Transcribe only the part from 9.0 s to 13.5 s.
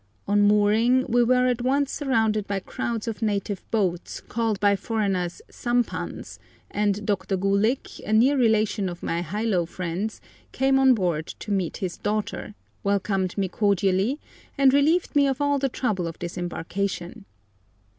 my Hilo friends, came on board to meet his daughter, welcomed me